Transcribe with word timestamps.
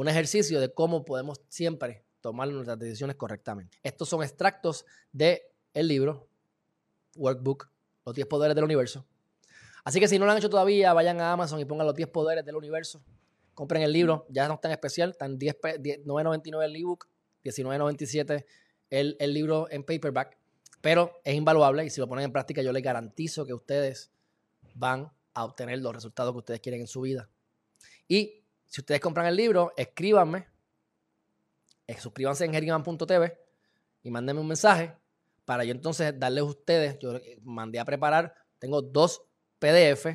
un 0.00 0.08
ejercicio 0.08 0.60
de 0.60 0.72
cómo 0.72 1.04
podemos 1.04 1.42
siempre 1.50 2.06
tomar 2.22 2.48
nuestras 2.48 2.78
decisiones 2.78 3.16
correctamente. 3.16 3.78
Estos 3.82 4.08
son 4.08 4.22
extractos 4.22 4.86
del 5.12 5.40
el 5.74 5.88
libro, 5.88 6.26
Workbook, 7.16 7.70
Los 8.06 8.14
10 8.14 8.26
Poderes 8.26 8.54
del 8.54 8.64
Universo. 8.64 9.04
Así 9.84 10.00
que 10.00 10.08
si 10.08 10.18
no 10.18 10.24
lo 10.24 10.32
han 10.32 10.38
hecho 10.38 10.48
todavía, 10.48 10.94
vayan 10.94 11.20
a 11.20 11.32
Amazon 11.32 11.60
y 11.60 11.66
pongan 11.66 11.86
los 11.86 11.94
10 11.94 12.08
Poderes 12.08 12.46
del 12.46 12.56
Universo. 12.56 13.02
Compren 13.52 13.82
el 13.82 13.92
libro, 13.92 14.26
ya 14.30 14.48
no 14.48 14.54
está 14.54 14.68
en 14.68 14.72
especial, 14.72 15.10
está 15.10 15.26
en 15.26 15.38
9.99 15.38 16.64
el 16.64 16.76
ebook, 16.76 17.06
19.97 17.44 18.46
el, 18.88 19.18
el 19.20 19.34
libro 19.34 19.68
en 19.70 19.84
paperback, 19.84 20.38
pero 20.80 21.20
es 21.24 21.34
invaluable 21.34 21.84
y 21.84 21.90
si 21.90 22.00
lo 22.00 22.08
ponen 22.08 22.24
en 22.24 22.32
práctica 22.32 22.62
yo 22.62 22.72
les 22.72 22.82
garantizo 22.82 23.44
que 23.44 23.52
ustedes 23.52 24.10
van 24.74 25.12
a 25.34 25.44
obtener 25.44 25.78
los 25.80 25.94
resultados 25.94 26.32
que 26.32 26.38
ustedes 26.38 26.60
quieren 26.60 26.80
en 26.80 26.86
su 26.86 27.02
vida. 27.02 27.28
Y 28.08 28.39
si 28.70 28.80
ustedes 28.80 29.00
compran 29.00 29.26
el 29.26 29.34
libro, 29.34 29.72
escríbanme, 29.76 30.46
eh, 31.88 32.00
suscríbanse 32.00 32.44
en 32.44 32.54
herriman.tv 32.54 33.36
y 34.04 34.10
mándenme 34.10 34.40
un 34.40 34.46
mensaje 34.46 34.94
para 35.44 35.64
yo 35.64 35.72
entonces 35.72 36.16
darles 36.16 36.42
a 36.42 36.44
ustedes, 36.44 36.96
yo 37.00 37.18
mandé 37.42 37.80
a 37.80 37.84
preparar, 37.84 38.32
tengo 38.60 38.80
dos 38.80 39.24
PDF 39.58 40.06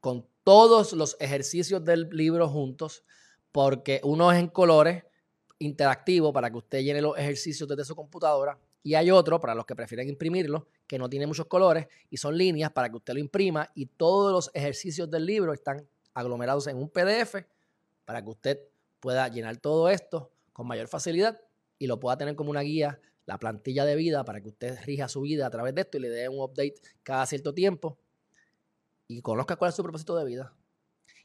con 0.00 0.26
todos 0.42 0.92
los 0.92 1.16
ejercicios 1.20 1.84
del 1.84 2.08
libro 2.10 2.48
juntos, 2.48 3.04
porque 3.52 4.00
uno 4.02 4.32
es 4.32 4.40
en 4.40 4.48
colores 4.48 5.04
interactivo 5.60 6.32
para 6.32 6.50
que 6.50 6.56
usted 6.56 6.80
llene 6.80 7.00
los 7.00 7.16
ejercicios 7.16 7.68
desde 7.68 7.84
su 7.84 7.94
computadora 7.94 8.58
y 8.82 8.94
hay 8.94 9.12
otro 9.12 9.40
para 9.40 9.54
los 9.54 9.66
que 9.66 9.76
prefieren 9.76 10.08
imprimirlo 10.08 10.66
que 10.88 10.98
no 10.98 11.08
tiene 11.08 11.28
muchos 11.28 11.46
colores 11.46 11.86
y 12.10 12.16
son 12.16 12.36
líneas 12.36 12.72
para 12.72 12.90
que 12.90 12.96
usted 12.96 13.14
lo 13.14 13.20
imprima 13.20 13.70
y 13.72 13.86
todos 13.86 14.32
los 14.32 14.50
ejercicios 14.52 15.08
del 15.08 15.24
libro 15.24 15.52
están 15.52 15.88
aglomerados 16.12 16.66
en 16.66 16.78
un 16.78 16.88
PDF 16.88 17.36
para 18.04 18.22
que 18.22 18.30
usted 18.30 18.60
pueda 19.00 19.28
llenar 19.28 19.56
todo 19.58 19.88
esto 19.88 20.30
con 20.52 20.66
mayor 20.66 20.88
facilidad 20.88 21.40
y 21.78 21.86
lo 21.86 22.00
pueda 22.00 22.16
tener 22.16 22.36
como 22.36 22.50
una 22.50 22.60
guía, 22.60 23.00
la 23.26 23.38
plantilla 23.38 23.84
de 23.84 23.96
vida 23.96 24.24
para 24.24 24.40
que 24.40 24.48
usted 24.48 24.78
rija 24.84 25.08
su 25.08 25.22
vida 25.22 25.46
a 25.46 25.50
través 25.50 25.74
de 25.74 25.82
esto 25.82 25.98
y 25.98 26.00
le 26.00 26.10
dé 26.10 26.28
un 26.28 26.40
update 26.40 26.74
cada 27.02 27.26
cierto 27.26 27.54
tiempo 27.54 27.98
y 29.08 29.20
conozca 29.20 29.56
cuál 29.56 29.70
es 29.70 29.74
su 29.74 29.82
propósito 29.82 30.16
de 30.16 30.24
vida 30.24 30.54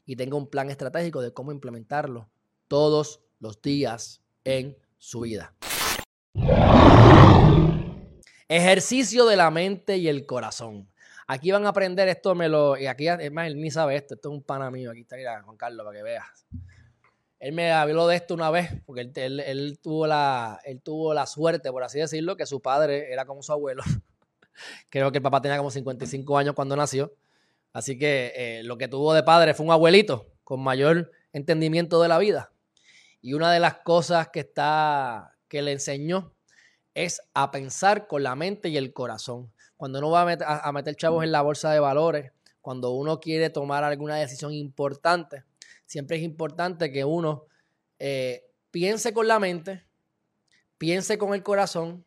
y 0.06 0.16
tenga 0.16 0.36
un 0.36 0.48
plan 0.48 0.70
estratégico 0.70 1.22
de 1.22 1.32
cómo 1.32 1.52
implementarlo 1.52 2.28
todos 2.68 3.20
los 3.38 3.60
días 3.62 4.22
en 4.44 4.76
su 4.98 5.20
vida. 5.20 5.54
Ejercicio 8.48 9.26
de 9.26 9.36
la 9.36 9.50
mente 9.50 9.96
y 9.98 10.08
el 10.08 10.26
corazón. 10.26 10.88
Aquí 11.28 11.52
van 11.52 11.64
a 11.64 11.68
aprender 11.68 12.08
esto, 12.08 12.34
me 12.34 12.48
lo. 12.48 12.76
Y 12.76 12.86
aquí, 12.86 13.06
es 13.06 13.30
más, 13.30 13.46
él 13.46 13.60
ni 13.60 13.70
sabe 13.70 13.94
esto. 13.94 14.14
Esto 14.14 14.30
es 14.30 14.34
un 14.34 14.42
pana 14.42 14.68
mío. 14.68 14.90
Aquí 14.90 15.02
está, 15.02 15.16
mira, 15.16 15.40
Juan 15.42 15.56
Carlos, 15.56 15.84
para 15.84 15.96
que 15.96 16.02
veas. 16.02 16.26
Él 17.40 17.52
me 17.52 17.72
habló 17.72 18.06
de 18.06 18.16
esto 18.16 18.34
una 18.34 18.50
vez, 18.50 18.70
porque 18.84 19.10
él, 19.14 19.78
tuvo 19.82 20.06
la, 20.06 20.60
él 20.64 20.82
tuvo 20.82 21.14
la 21.14 21.26
suerte, 21.26 21.72
por 21.72 21.82
así 21.82 21.98
decirlo, 21.98 22.36
que 22.36 22.44
su 22.46 22.60
padre 22.60 23.12
era 23.12 23.24
como 23.24 23.42
su 23.42 23.50
abuelo. 23.50 23.82
Creo 24.90 25.10
que 25.10 25.18
el 25.18 25.22
papá 25.22 25.40
tenía 25.40 25.56
como 25.56 25.70
55 25.70 26.36
años 26.36 26.54
cuando 26.54 26.76
nació. 26.76 27.14
Así 27.72 27.98
que 27.98 28.32
eh, 28.36 28.62
lo 28.62 28.76
que 28.76 28.88
tuvo 28.88 29.14
de 29.14 29.22
padre 29.22 29.54
fue 29.54 29.64
un 29.64 29.72
abuelito 29.72 30.26
con 30.44 30.60
mayor 30.60 31.10
entendimiento 31.32 32.02
de 32.02 32.08
la 32.08 32.18
vida. 32.18 32.52
Y 33.22 33.32
una 33.32 33.52
de 33.52 33.60
las 33.60 33.76
cosas 33.76 34.28
que 34.28 34.40
está 34.40 35.36
que 35.48 35.62
le 35.62 35.72
enseñó 35.72 36.34
es 36.94 37.22
a 37.34 37.50
pensar 37.50 38.06
con 38.06 38.22
la 38.22 38.34
mente 38.34 38.68
y 38.68 38.76
el 38.76 38.92
corazón. 38.92 39.52
Cuando 39.76 39.98
uno 39.98 40.10
va 40.10 40.22
a 40.22 40.72
meter, 40.72 40.96
chavos 40.96 41.24
en 41.24 41.32
la 41.32 41.40
bolsa 41.40 41.72
de 41.72 41.80
valores, 41.80 42.32
cuando 42.60 42.90
uno 42.90 43.20
quiere 43.20 43.48
tomar 43.48 43.84
alguna 43.84 44.16
decisión 44.16 44.52
importante, 44.52 45.44
siempre 45.90 46.18
es 46.18 46.22
importante 46.22 46.92
que 46.92 47.04
uno 47.04 47.46
eh, 47.98 48.48
piense 48.70 49.12
con 49.12 49.26
la 49.26 49.40
mente, 49.40 49.84
piense 50.78 51.18
con 51.18 51.34
el 51.34 51.42
corazón, 51.42 52.04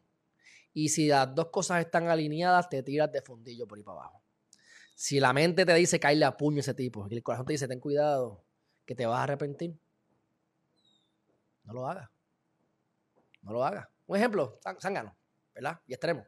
y 0.71 0.87
si 0.87 1.09
las 1.09 1.35
dos 1.35 1.49
cosas 1.49 1.81
están 1.81 2.07
alineadas, 2.07 2.69
te 2.69 2.81
tiras 2.81 3.11
de 3.11 3.21
fundillo 3.21 3.67
por 3.67 3.77
ahí 3.77 3.83
para 3.83 3.99
abajo. 3.99 4.23
Si 4.95 5.19
la 5.19 5.33
mente 5.33 5.65
te 5.65 5.73
dice 5.73 5.99
caerle 5.99 6.23
a 6.23 6.37
puño 6.37 6.61
ese 6.61 6.73
tipo, 6.73 7.07
y 7.09 7.15
el 7.15 7.23
corazón 7.23 7.45
te 7.45 7.53
dice 7.53 7.67
ten 7.67 7.81
cuidado, 7.81 8.45
que 8.85 8.95
te 8.95 9.05
vas 9.05 9.19
a 9.19 9.23
arrepentir, 9.23 9.77
no 11.65 11.73
lo 11.73 11.85
hagas. 11.85 12.09
No 13.41 13.51
lo 13.51 13.65
hagas. 13.65 13.89
Un 14.07 14.15
ejemplo, 14.15 14.61
zángano, 14.79 15.13
¿verdad? 15.53 15.81
Y 15.87 15.93
extremo. 15.93 16.25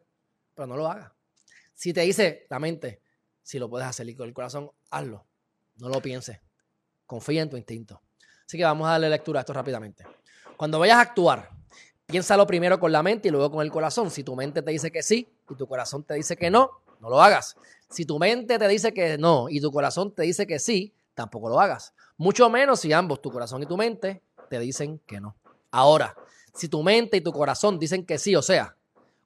Pero 0.53 0.67
no 0.67 0.75
lo 0.75 0.87
hagas. 0.87 1.09
Si 1.73 1.93
te 1.93 2.01
dice 2.01 2.47
la 2.49 2.59
mente, 2.59 3.01
si 3.41 3.59
lo 3.59 3.69
puedes 3.69 3.87
hacer 3.87 4.09
y 4.09 4.15
con 4.15 4.27
el 4.27 4.33
corazón, 4.33 4.71
hazlo. 4.89 5.25
No 5.77 5.87
lo 5.87 6.01
pienses. 6.01 6.44
Confía 7.05 7.41
en 7.41 7.49
tu 7.49 7.57
instinto. 7.57 8.01
Así 8.45 8.57
que 8.57 8.63
vamos 8.63 8.87
a 8.87 8.91
darle 8.91 9.09
lectura 9.09 9.39
a 9.39 9.41
esto 9.41 9.53
rápidamente. 9.53 10.05
Cuando 10.57 10.79
vayas 10.79 10.97
a 10.97 11.01
actuar, 11.01 11.49
piénsalo 12.05 12.45
primero 12.45 12.79
con 12.79 12.91
la 12.91 13.03
mente 13.03 13.27
y 13.27 13.31
luego 13.31 13.51
con 13.51 13.61
el 13.61 13.71
corazón. 13.71 14.09
Si 14.11 14.23
tu 14.23 14.35
mente 14.35 14.61
te 14.61 14.71
dice 14.71 14.91
que 14.91 15.03
sí 15.03 15.27
y 15.49 15.55
tu 15.55 15.67
corazón 15.67 16.03
te 16.03 16.13
dice 16.13 16.37
que 16.37 16.49
no, 16.49 16.71
no 16.99 17.09
lo 17.09 17.21
hagas. 17.21 17.55
Si 17.89 18.05
tu 18.05 18.19
mente 18.19 18.57
te 18.57 18.67
dice 18.67 18.93
que 18.93 19.17
no 19.17 19.47
y 19.49 19.59
tu 19.61 19.71
corazón 19.71 20.11
te 20.11 20.23
dice 20.23 20.47
que 20.47 20.59
sí, 20.59 20.93
tampoco 21.13 21.49
lo 21.49 21.59
hagas. 21.59 21.93
Mucho 22.17 22.49
menos 22.49 22.79
si 22.79 22.93
ambos, 22.93 23.21
tu 23.21 23.31
corazón 23.31 23.63
y 23.63 23.65
tu 23.65 23.77
mente, 23.77 24.21
te 24.49 24.59
dicen 24.59 24.99
que 25.05 25.19
no. 25.19 25.35
Ahora, 25.71 26.15
si 26.53 26.69
tu 26.69 26.83
mente 26.83 27.17
y 27.17 27.21
tu 27.21 27.33
corazón 27.33 27.77
dicen 27.77 28.05
que 28.05 28.17
sí, 28.17 28.35
o 28.35 28.41
sea, 28.41 28.75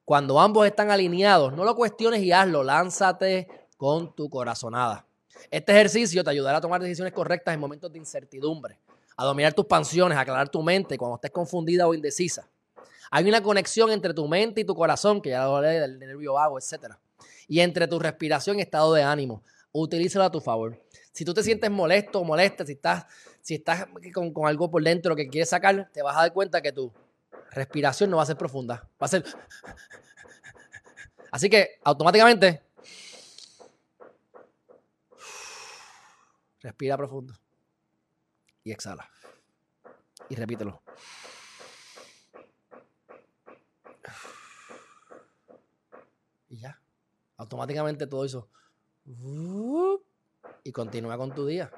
cuando 0.06 0.39
ambos 0.39 0.66
están 0.66 0.89
alineados, 0.89 1.53
no 1.53 1.63
lo 1.63 1.75
cuestiones 1.75 2.22
y 2.23 2.31
hazlo, 2.31 2.63
lánzate 2.63 3.47
con 3.78 4.16
tu 4.16 4.29
corazonada. 4.29 5.06
Este 5.51 5.72
ejercicio 5.72 6.23
te 6.23 6.29
ayudará 6.29 6.57
a 6.57 6.62
tomar 6.62 6.81
decisiones 6.81 7.13
correctas 7.13 7.53
en 7.53 7.59
momentos 7.59 7.91
de 7.91 8.00
incertidumbre, 8.00 8.78
a 9.16 9.25
dominar 9.25 9.53
tus 9.53 9.66
pasiones, 9.66 10.17
a 10.17 10.22
aclarar 10.22 10.50
tu 10.50 10.62
mente 10.62 10.97
cuando 10.97 11.16
estés 11.16 11.31
confundida 11.31 11.88
o 11.88 11.94
indecisa. 11.94 12.47
Hay 13.12 13.28
una 13.28 13.41
conexión 13.41 13.91
entre 13.91 14.13
tu 14.13 14.28
mente 14.28 14.62
y 14.62 14.66
tu 14.66 14.75
corazón, 14.75 15.22
que 15.22 15.29
ya 15.31 15.44
lo 15.45 15.57
hablé 15.57 15.79
del 15.79 16.00
nervio 16.00 16.34
vago, 16.34 16.59
etc. 16.59 16.94
Y 17.47 17.59
entre 17.59 17.88
tu 17.88 18.00
respiración 18.00 18.59
y 18.59 18.62
estado 18.62 18.94
de 18.94 19.01
ánimo. 19.01 19.44
Utilízalo 19.72 20.25
a 20.25 20.31
tu 20.31 20.39
favor. 20.39 20.79
Si 21.12 21.25
tú 21.25 21.34
te 21.34 21.44
sientes 21.44 21.69
molesto 21.72 22.19
o 22.19 22.23
molesta, 22.23 22.66
si 22.66 22.73
estás, 22.73 23.06
si 23.41 23.56
estás 23.56 23.88
con, 24.13 24.31
con 24.31 24.47
algo 24.47 24.69
por 24.69 24.84
dentro 24.84 25.16
que 25.16 25.28
quieres 25.28 25.50
sacar, 25.50 25.89
te 25.91 26.01
vas 26.03 26.16
a 26.18 26.22
dar 26.22 26.34
cuenta 26.34 26.62
que 26.62 26.72
tu 26.72 26.91
respiración 27.51 28.09
no 28.09 28.18
va 28.18 28.23
a 28.23 28.28
ser 28.28 28.38
profunda. 28.38 28.88
Va 29.01 29.06
a 29.06 29.07
ser. 29.07 29.25
Así 31.31 31.50
que 31.50 31.79
automáticamente. 31.84 32.62
Respira 36.62 36.97
profundo. 36.97 37.34
Y 38.64 38.72
exhala. 38.72 39.09
Y 40.30 40.36
repítelo. 40.36 40.81
Y 46.50 46.59
ya. 46.59 46.80
Automáticamente 47.38 48.08
todo 48.08 48.25
eso 48.25 48.50
y 50.64 50.72
continúa 50.72 51.18
con 51.18 51.34
tu 51.34 51.46
día. 51.46 51.72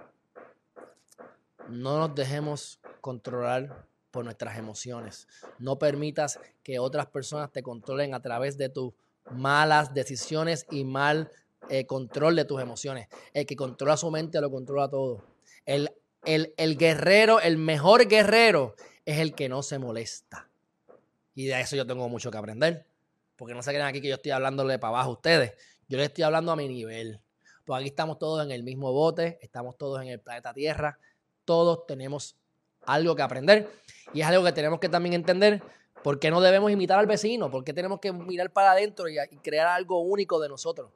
No 1.70 2.00
nos 2.00 2.16
dejemos 2.16 2.80
controlar 3.00 3.88
por 4.12 4.25
nuestras 4.25 4.58
emociones. 4.58 5.28
No 5.59 5.80
permitas 5.80 6.40
que 6.64 6.80
otras 6.80 7.08
personas 7.08 7.52
te 7.52 7.64
controlen 7.64 8.14
a 8.14 8.22
través 8.22 8.58
de 8.58 8.70
tus 8.70 8.94
malas 9.30 9.94
decisiones 9.94 10.66
y 10.70 10.84
mal 10.84 11.31
eh, 11.69 11.85
control 11.85 12.35
de 12.35 12.45
tus 12.45 12.61
emociones. 12.61 13.07
El 13.33 13.45
que 13.45 13.55
controla 13.55 13.97
su 13.97 14.09
mente 14.11 14.41
lo 14.41 14.49
controla 14.51 14.89
todo. 14.89 15.23
El, 15.66 15.91
el, 16.25 16.53
el 16.57 16.77
guerrero, 16.77 17.39
el 17.39 17.57
mejor 17.57 18.07
guerrero 18.07 18.75
es 19.05 19.19
el 19.19 19.35
que 19.35 19.49
no 19.49 19.63
se 19.63 19.79
molesta. 19.79 20.49
Y 21.35 21.45
de 21.45 21.59
eso 21.59 21.75
yo 21.75 21.85
tengo 21.85 22.07
mucho 22.09 22.31
que 22.31 22.38
aprender. 22.38 22.85
Porque 23.35 23.53
no 23.53 23.63
se 23.63 23.72
crean 23.72 23.88
aquí 23.88 24.01
que 24.01 24.09
yo 24.09 24.16
estoy 24.16 24.31
hablándole 24.31 24.77
para 24.77 24.89
abajo 24.89 25.09
a 25.09 25.13
ustedes. 25.13 25.53
Yo 25.88 25.97
les 25.97 26.07
estoy 26.07 26.23
hablando 26.23 26.51
a 26.51 26.55
mi 26.55 26.67
nivel. 26.67 27.19
Pues 27.66 27.79
aquí 27.79 27.89
estamos 27.89 28.19
todos 28.19 28.43
en 28.43 28.51
el 28.51 28.63
mismo 28.63 28.91
bote, 28.91 29.39
estamos 29.41 29.78
todos 29.78 30.01
en 30.01 30.09
el 30.09 30.19
planeta 30.19 30.53
Tierra, 30.53 30.99
todos 31.45 31.85
tenemos 31.85 32.35
algo 32.85 33.16
que 33.16 33.22
aprender 33.22 33.69
y 34.13 34.22
es 34.22 34.28
algo 34.28 34.43
que 34.43 34.52
tenemos 34.52 34.79
que 34.79 34.90
también 34.90 35.14
entender 35.14 35.61
por 36.03 36.19
qué 36.19 36.31
no 36.31 36.41
debemos 36.41 36.72
imitar 36.72 36.97
al 36.97 37.05
vecino, 37.05 37.52
por 37.52 37.64
qué 37.64 37.73
tenemos 37.73 37.99
que 37.99 38.11
mirar 38.11 38.52
para 38.52 38.72
adentro 38.72 39.07
y, 39.07 39.16
crear 39.43 39.67
algo 39.67 40.02
único 40.02 40.40
de 40.40 40.49
nosotros. 40.49 40.91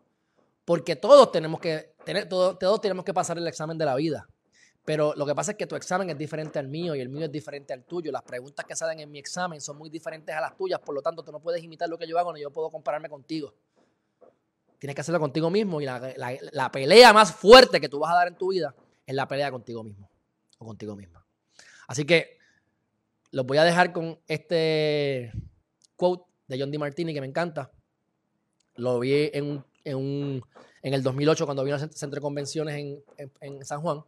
Porque 0.65 0.95
todos 0.95 1.31
tenemos 1.31 1.59
que 1.59 1.93
tener, 2.03 2.27
todos, 2.27 2.81
tenemos 2.81 3.05
que 3.05 3.13
pasar 3.13 3.37
el 3.37 3.47
examen 3.47 3.77
de 3.77 3.85
la 3.85 3.95
vida. 3.95 4.27
Pero 4.83 5.13
lo 5.15 5.25
que 5.25 5.33
pasa 5.33 5.51
es 5.51 5.57
que 5.57 5.65
tu 5.65 5.75
examen 5.75 6.09
es 6.09 6.17
diferente 6.17 6.59
al 6.59 6.67
mío 6.67 6.95
y 6.95 7.01
el 7.01 7.09
mío 7.09 7.25
es 7.25 7.31
diferente 7.31 7.73
al 7.73 7.83
tuyo. 7.83 8.11
Las 8.11 8.23
preguntas 8.23 8.65
que 8.65 8.75
salen 8.75 8.99
en 8.99 9.11
mi 9.11 9.19
examen 9.19 9.61
son 9.61 9.77
muy 9.77 9.89
diferentes 9.89 10.35
a 10.35 10.41
las 10.41 10.57
tuyas, 10.57 10.79
por 10.79 10.93
lo 10.93 11.01
tanto, 11.01 11.23
tú 11.23 11.31
no 11.31 11.39
puedes 11.39 11.63
imitar 11.63 11.89
lo 11.89 11.97
que 11.97 12.07
yo 12.07 12.19
hago, 12.19 12.33
ni 12.33 12.41
yo 12.41 12.51
puedo 12.51 12.69
compararme 12.69 13.09
contigo. 13.09 13.53
Tienes 14.79 14.95
que 14.95 15.01
hacerlo 15.01 15.19
contigo 15.19 15.49
mismo 15.49 15.81
y 15.81 15.85
la, 15.85 16.69
pelea 16.71 17.13
más 17.13 17.33
fuerte 17.33 17.79
que 17.79 17.89
tú 17.89 17.99
vas 17.99 18.11
a 18.11 18.17
dar 18.17 18.27
en 18.27 18.35
tu 18.35 18.49
vida 18.49 18.75
es 19.05 19.15
la 19.15 19.27
pelea 19.27 19.49
contigo 19.49 19.83
mismo 19.83 20.09
o 20.57 20.65
contigo 20.65 20.95
misma. 20.95 21.25
Así 21.87 22.05
que 22.05 22.37
los 23.31 23.45
voy 23.45 23.57
a 23.57 23.63
dejar 23.63 23.91
con 23.91 24.19
este 24.27 25.31
quote 25.95 26.25
de 26.47 26.59
John 26.59 26.71
D. 26.71 26.77
Martini 26.77 27.13
que 27.13 27.21
me 27.21 27.27
encanta. 27.27 27.71
Lo 28.75 28.99
vi 28.99 29.31
en, 29.33 29.63
en, 29.85 30.41
el 30.81 31.03
2008 31.03 31.45
cuando 31.45 31.63
vino 31.63 31.77
al 31.77 31.91
centro 31.93 32.15
de 32.15 32.21
convenciones 32.21 32.75
en, 33.39 33.65
San 33.65 33.81
Juan. 33.81 34.03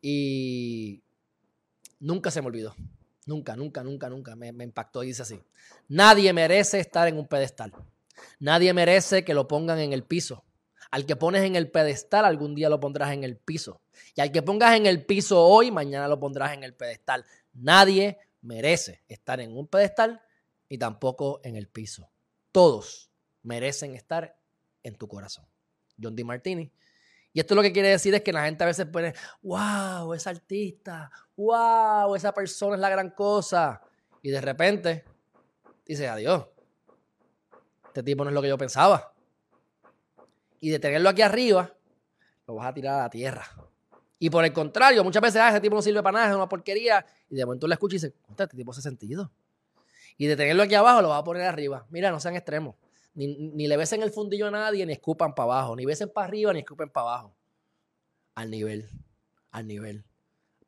Y 0.00 1.02
nunca 1.98 2.30
se 2.30 2.40
me 2.40 2.46
olvidó. 2.46 2.74
Nunca, 3.26 3.54
nunca, 3.54 3.82
nunca, 3.82 4.08
nunca 4.08 4.36
me, 4.36 4.64
impactó. 4.64 5.00
Dice 5.00 5.22
así. 5.22 5.40
Nadie 5.88 6.32
merece 6.32 6.80
estar 6.80 7.06
en 7.08 7.18
un 7.18 7.26
pedestal. 7.26 7.72
Nadie 8.38 8.72
merece 8.72 9.24
que 9.24 9.34
lo 9.34 9.46
pongan 9.46 9.78
en 9.78 9.92
el 9.92 10.04
piso. 10.04 10.44
Al 10.90 11.06
que 11.06 11.16
pones 11.16 11.44
en 11.44 11.54
el 11.54 11.70
pedestal, 11.70 12.24
algún 12.24 12.54
día 12.54 12.68
lo 12.68 12.80
pondrás 12.80 13.12
en 13.12 13.22
el 13.22 13.36
piso. 13.36 13.80
Y 14.16 14.20
al 14.20 14.32
que 14.32 14.42
pongas 14.42 14.76
en 14.76 14.86
el 14.86 15.04
piso 15.04 15.44
hoy, 15.44 15.70
mañana 15.70 16.08
lo 16.08 16.18
pondrás 16.18 16.54
en 16.54 16.64
el 16.64 16.74
pedestal. 16.74 17.24
Nadie 17.52 18.18
merece 18.42 19.02
estar 19.08 19.40
en 19.40 19.56
un 19.56 19.66
pedestal 19.68 20.22
ni 20.68 20.78
tampoco 20.78 21.40
en 21.44 21.56
el 21.56 21.68
piso. 21.68 22.10
Todos 22.50 23.10
merecen 23.42 23.94
estar 23.94 24.39
en 24.82 24.96
tu 24.96 25.08
corazón. 25.08 25.46
John 26.00 26.16
D. 26.16 26.24
Martini. 26.24 26.72
Y 27.32 27.40
esto 27.40 27.54
lo 27.54 27.62
que 27.62 27.72
quiere 27.72 27.90
decir 27.90 28.14
es 28.14 28.22
que 28.22 28.32
la 28.32 28.44
gente 28.44 28.64
a 28.64 28.66
veces 28.66 28.86
pone, 28.86 29.14
wow, 29.42 30.12
esa 30.14 30.30
artista, 30.30 31.10
wow, 31.36 32.14
esa 32.16 32.32
persona 32.32 32.74
es 32.74 32.80
la 32.80 32.90
gran 32.90 33.10
cosa. 33.10 33.80
Y 34.22 34.30
de 34.30 34.40
repente 34.40 35.04
dice, 35.86 36.08
adiós, 36.08 36.46
este 37.86 38.02
tipo 38.02 38.24
no 38.24 38.30
es 38.30 38.34
lo 38.34 38.42
que 38.42 38.48
yo 38.48 38.58
pensaba. 38.58 39.12
Y 40.60 40.70
de 40.70 40.78
tenerlo 40.78 41.08
aquí 41.08 41.22
arriba, 41.22 41.72
lo 42.46 42.56
vas 42.56 42.66
a 42.66 42.74
tirar 42.74 43.00
a 43.00 43.02
la 43.04 43.10
tierra. 43.10 43.46
Y 44.18 44.28
por 44.28 44.44
el 44.44 44.52
contrario, 44.52 45.02
muchas 45.02 45.22
veces, 45.22 45.40
ah, 45.40 45.48
ese 45.48 45.60
tipo 45.60 45.76
no 45.76 45.82
sirve 45.82 46.02
para 46.02 46.18
nada, 46.18 46.30
es 46.30 46.36
una 46.36 46.48
porquería. 46.48 47.04
Y 47.30 47.36
de 47.36 47.46
momento 47.46 47.66
le 47.66 47.74
escuchas 47.74 48.02
y 48.02 48.06
dices, 48.06 48.20
este 48.28 48.56
tipo 48.56 48.72
hace 48.72 48.82
sentido. 48.82 49.30
Y 50.18 50.26
de 50.26 50.36
tenerlo 50.36 50.64
aquí 50.64 50.74
abajo, 50.74 51.00
lo 51.00 51.08
vas 51.08 51.20
a 51.20 51.24
poner 51.24 51.44
arriba. 51.44 51.86
Mira, 51.88 52.10
no 52.10 52.20
sean 52.20 52.36
extremos. 52.36 52.74
Ni, 53.20 53.50
ni 53.50 53.68
le 53.68 53.76
besen 53.76 54.02
el 54.02 54.10
fundillo 54.10 54.46
a 54.46 54.50
nadie, 54.50 54.86
ni 54.86 54.94
escupan 54.94 55.34
para 55.34 55.44
abajo. 55.44 55.76
Ni 55.76 55.84
besen 55.84 56.08
para 56.08 56.26
arriba, 56.26 56.54
ni 56.54 56.60
escupen 56.60 56.88
para 56.88 57.08
abajo. 57.08 57.36
Al 58.34 58.50
nivel. 58.50 58.88
Al 59.50 59.66
nivel. 59.66 60.04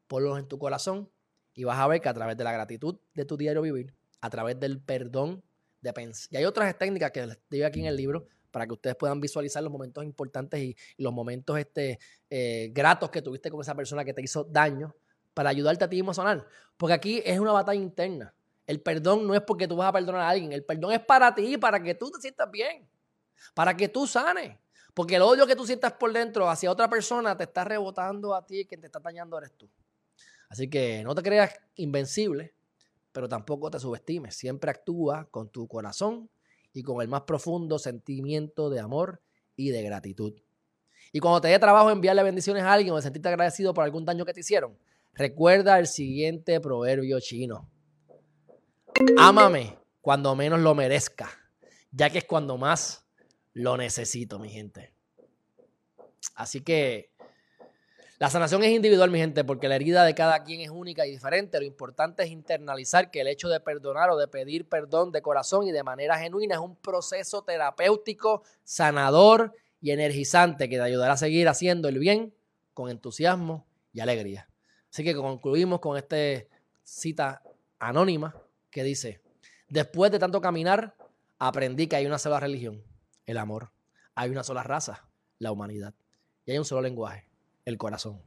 Ponlos 0.07 0.39
en 0.39 0.47
tu 0.47 0.59
corazón 0.59 1.09
y 1.55 1.65
vas 1.65 1.79
a 1.79 1.87
ver 1.87 2.03
que 2.03 2.11
a 2.11 2.15
través 2.15 2.37
de 2.37 2.45
la 2.45 2.53
gratitud 2.53 2.99
de 3.15 3.25
tu 3.25 3.39
diario 3.39 3.63
vivir, 3.63 3.95
a 4.21 4.29
través 4.29 4.61
del 4.61 4.83
perdón 4.83 5.43
de 5.81 5.95
pensar. 5.95 6.29
Y 6.31 6.37
hay 6.37 6.45
otras 6.45 6.77
técnicas 6.77 7.11
que 7.11 7.27
les 7.27 7.39
digo 7.49 7.67
aquí 7.67 7.81
en 7.81 7.87
el 7.87 7.97
libro 7.97 8.27
para 8.51 8.67
que 8.67 8.75
ustedes 8.75 8.97
puedan 8.97 9.19
visualizar 9.19 9.63
los 9.63 9.73
momentos 9.73 10.05
importantes 10.05 10.61
y, 10.61 10.77
los 10.99 11.15
momentos 11.15 11.59
este, 11.59 11.99
eh, 12.29 12.71
gratos 12.75 13.09
que 13.09 13.23
tuviste 13.23 13.51
con 13.51 13.63
esa 13.63 13.75
persona 13.75 14.05
que 14.05 14.13
te 14.13 14.21
hizo 14.21 14.45
daño 14.45 14.95
para 15.33 15.49
ayudarte 15.49 15.85
a 15.85 15.89
ti 15.89 15.99
emocional. 15.99 16.47
Porque 16.77 16.93
aquí 16.93 17.23
es 17.25 17.41
una 17.41 17.53
batalla 17.53 17.81
interna. 17.81 18.35
El 18.73 18.81
perdón 18.81 19.27
no 19.27 19.35
es 19.35 19.43
porque 19.43 19.69
tú 19.69 19.77
vas 19.77 19.91
a 19.91 19.93
perdonar 19.93 20.23
a 20.23 20.31
alguien, 20.31 20.51
el 20.51 20.65
perdón 20.65 20.93
es 20.93 21.01
para 21.01 21.35
ti, 21.35 21.59
para 21.59 21.83
que 21.83 21.95
tú 21.95 22.11
te 22.11 22.19
sientas 22.23 22.51
bien, 22.51 22.89
para 23.53 23.77
que 23.77 23.87
tú 23.87 24.07
sanes. 24.07 24.57
Porque 24.95 25.17
el 25.17 25.23
odio 25.23 25.47
que 25.47 25.55
tú 25.55 25.67
sientas 25.67 25.93
por 25.93 26.11
dentro 26.11 26.49
hacia 26.49 26.71
otra 26.71 26.89
persona 26.89 27.37
te 27.37 27.45
está 27.45 27.65
rebotando 27.65 28.35
a 28.35 28.47
ti 28.47 28.65
quien 28.65 28.81
te 28.81 28.87
está 28.87 28.99
dañando 28.99 29.37
eres 29.37 29.53
tú. 29.59 29.69
Así 30.49 30.71
que 30.71 31.05
no 31.05 31.15
te 31.15 31.23
creas 31.23 31.55
invencible, 31.75 32.55
pero 33.13 33.29
tampoco 33.29 33.71
te 33.71 33.79
subestimes. 33.79 34.37
Siempre 34.37 34.71
actúa 34.71 35.29
con 35.31 35.51
tu 35.51 35.69
corazón 35.69 36.31
y 36.73 36.83
con 36.83 37.03
el 37.03 37.09
más 37.09 37.23
profundo 37.23 37.79
sentimiento 37.79 38.71
de 38.71 38.81
amor 38.81 39.21
y 39.55 39.69
de 39.69 39.83
gratitud. 39.83 40.33
Y 41.13 41.21
cuando 41.21 41.43
te 41.43 41.49
dé 41.49 41.59
trabajo 41.59 41.91
enviarle 41.91 42.23
bendiciones 42.23 42.63
a 42.63 42.73
alguien 42.73 42.95
o 42.95 43.03
sentirte 43.03 43.29
agradecido 43.29 43.75
por 43.75 43.85
algún 43.85 44.07
daño 44.07 44.25
que 44.25 44.33
te 44.33 44.41
hicieron, 44.41 44.79
recuerda 45.13 45.79
el 45.79 45.87
siguiente 45.87 46.59
proverbio 46.59 47.21
chino. 47.21 47.71
Ámame 49.19 49.79
cuando 50.01 50.35
menos 50.35 50.61
lo 50.61 50.75
merezca, 50.75 51.31
ya 51.91 52.11
que 52.11 52.19
es 52.19 52.25
cuando 52.25 52.57
más 52.59 53.07
lo 53.55 53.77
necesito, 53.77 54.39
mi 54.39 54.51
gente. 54.51 54.93
Así 56.35 56.61
que 56.61 57.13
la 58.19 58.31
sanación 58.31 58.63
es 58.63 58.71
individual, 58.71 59.11
mi 59.11 59.19
gente, 59.19 59.43
porque 59.43 59.69
la 59.69 59.75
herida 59.75 60.05
de 60.05 60.15
cada 60.15 60.45
quien 60.45 60.61
es 60.61 60.71
única 60.71 61.07
y 61.07 61.11
diferente. 61.11 61.59
Lo 61.59 61.67
importante 61.67 62.23
es 62.23 62.31
internalizar 62.31 63.11
que 63.11 63.21
el 63.21 63.27
hecho 63.27 63.49
de 63.49 63.59
perdonar 63.59 64.11
o 64.11 64.17
de 64.17 64.29
pedir 64.29 64.69
perdón 64.69 65.11
de 65.11 65.23
corazón 65.23 65.67
y 65.67 65.73
de 65.73 65.83
manera 65.83 66.19
genuina 66.19 66.55
es 66.55 66.61
un 66.61 66.77
proceso 66.77 67.43
terapéutico, 67.43 68.45
sanador 68.63 69.55
y 69.81 69.91
energizante 69.91 70.69
que 70.69 70.77
te 70.77 70.83
ayudará 70.83 71.15
a 71.15 71.17
seguir 71.17 71.49
haciendo 71.49 71.89
el 71.89 71.99
bien 71.99 72.33
con 72.75 72.91
entusiasmo 72.91 73.67
y 73.93 74.01
alegría. 74.01 74.49
Así 74.91 75.03
que 75.03 75.15
concluimos 75.17 75.81
con 75.81 75.97
esta 75.97 76.17
cita 76.85 77.43
anónima 77.81 78.42
que 78.73 78.83
dice, 78.83 79.21
después 79.69 80.11
de 80.11 80.19
tanto 80.19 80.41
caminar, 80.41 80.97
aprendí 81.39 81.87
que 81.87 81.97
hay 81.97 82.07
una 82.07 82.19
sola 82.19 82.41
religión, 82.41 82.83
el 83.27 83.37
amor. 83.37 83.71
Hay 84.15 84.31
una 84.31 84.43
sola 84.43 84.63
raza, 84.63 85.09
la 85.39 85.53
humanidad. 85.53 85.95
Y 86.45 86.53
hay 86.53 86.59
un 86.59 86.65
solo 86.65 86.81
lenguaje, 86.81 87.29
el 87.65 87.79
corazón. 87.79 88.23